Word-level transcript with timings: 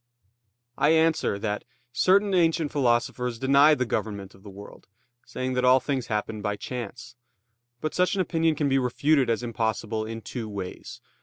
I 0.79 0.89
answer 0.93 1.37
that, 1.37 1.63
Certain 1.93 2.33
ancient 2.33 2.71
philosophers 2.71 3.37
denied 3.37 3.77
the 3.77 3.85
government 3.85 4.33
of 4.33 4.41
the 4.41 4.49
world, 4.49 4.87
saying 5.27 5.53
that 5.53 5.63
all 5.63 5.79
things 5.79 6.07
happened 6.07 6.41
by 6.41 6.55
chance. 6.55 7.15
But 7.81 7.93
such 7.93 8.15
an 8.15 8.21
opinion 8.21 8.55
can 8.55 8.67
be 8.67 8.79
refuted 8.79 9.29
as 9.29 9.43
impossible 9.43 10.05
in 10.07 10.21
two 10.21 10.49
ways. 10.49 11.01